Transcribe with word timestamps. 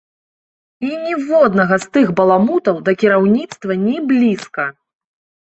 І 0.87 0.87
ніводнага 1.03 1.77
з 1.83 1.89
тых 1.97 2.07
баламутаў 2.21 2.81
да 2.89 2.97
кіраўніцтва 3.03 3.79
ні 3.85 3.95
блізка! 4.09 4.69